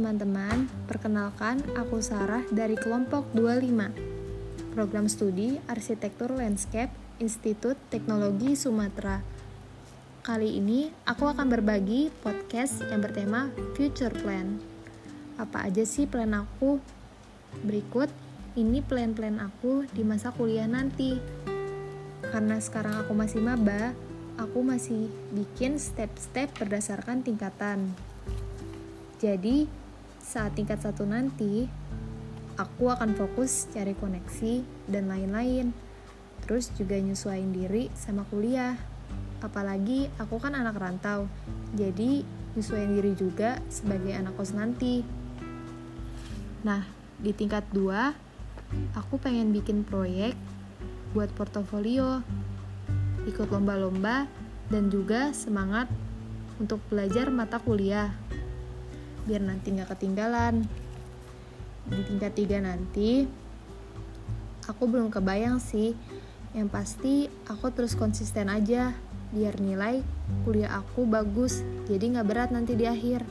[0.00, 4.72] Perkenalkan, aku Sarah dari kelompok 25.
[4.72, 6.88] Program studi Arsitektur Landscape
[7.20, 9.20] Institut Teknologi Sumatera.
[10.24, 14.56] Kali ini aku akan berbagi podcast yang bertema Future Plan.
[15.36, 16.80] Apa aja sih plan aku?
[17.60, 18.08] Berikut
[18.56, 21.20] ini plan-plan aku di masa kuliah nanti.
[22.24, 23.92] Karena sekarang aku masih maba,
[24.40, 27.92] aku masih bikin step-step berdasarkan tingkatan.
[29.20, 29.68] Jadi,
[30.20, 31.64] saat tingkat satu nanti,
[32.60, 35.72] aku akan fokus cari koneksi dan lain-lain.
[36.44, 38.76] Terus juga nyesuaiin diri sama kuliah.
[39.40, 41.24] Apalagi aku kan anak rantau,
[41.72, 42.20] jadi
[42.52, 45.00] nyesuaiin diri juga sebagai anak kos nanti.
[46.60, 46.84] Nah,
[47.16, 48.12] di tingkat 2,
[48.92, 50.36] aku pengen bikin proyek
[51.16, 52.20] buat portofolio,
[53.24, 54.28] ikut lomba-lomba,
[54.68, 55.88] dan juga semangat
[56.60, 58.12] untuk belajar mata kuliah
[59.26, 60.64] biar nanti nggak ketinggalan.
[61.90, 63.26] Di tingkat tiga nanti
[64.68, 65.96] aku belum kebayang sih.
[66.50, 67.14] Yang pasti
[67.46, 68.94] aku terus konsisten aja
[69.30, 70.02] biar nilai
[70.42, 73.22] kuliah aku bagus jadi nggak berat nanti di akhir.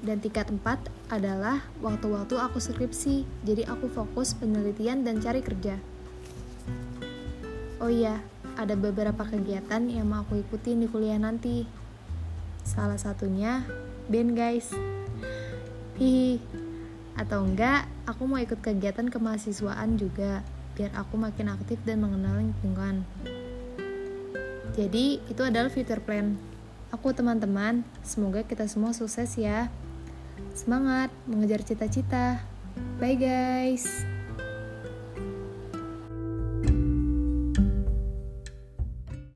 [0.00, 5.76] Dan tingkat 4 adalah waktu-waktu aku skripsi jadi aku fokus penelitian dan cari kerja.
[7.78, 8.18] Oh iya
[8.58, 11.68] ada beberapa kegiatan yang mau aku ikutin di kuliah nanti.
[12.64, 13.62] Salah satunya
[14.08, 14.72] band guys.
[16.00, 16.40] Hihi
[17.18, 20.46] atau enggak aku mau ikut kegiatan kemahasiswaan juga
[20.78, 23.02] biar aku makin aktif dan mengenal lingkungan.
[24.78, 26.38] Jadi itu adalah future plan
[26.94, 27.84] aku teman-teman.
[28.00, 29.68] Semoga kita semua sukses ya.
[30.54, 32.42] Semangat mengejar cita-cita.
[32.98, 34.17] Bye guys